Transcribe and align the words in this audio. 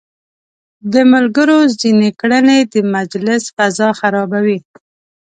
د 0.93 0.95
ملګرو 1.13 1.57
ځينې 1.81 2.09
کړنې 2.19 2.57
د 2.73 2.75
مجلس 2.95 3.43
فضا 3.55 3.89
خرابوي. 3.99 4.59